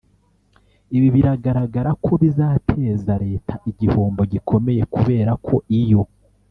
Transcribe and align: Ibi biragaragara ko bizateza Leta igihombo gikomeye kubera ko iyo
Ibi 0.95 1.07
biragaragara 1.15 1.89
ko 2.03 2.11
bizateza 2.21 3.13
Leta 3.25 3.53
igihombo 3.71 4.21
gikomeye 4.31 4.81
kubera 4.95 5.31
ko 5.47 5.55
iyo 5.81 6.01